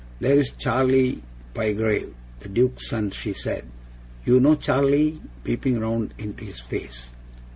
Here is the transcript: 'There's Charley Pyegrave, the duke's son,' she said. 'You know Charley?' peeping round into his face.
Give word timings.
'There's 0.19 0.49
Charley 0.53 1.21
Pyegrave, 1.53 2.15
the 2.39 2.49
duke's 2.49 2.87
son,' 2.89 3.11
she 3.11 3.33
said. 3.33 3.65
'You 4.25 4.39
know 4.39 4.55
Charley?' 4.55 5.21
peeping 5.43 5.79
round 5.79 6.15
into 6.17 6.43
his 6.43 6.59
face. 6.59 7.11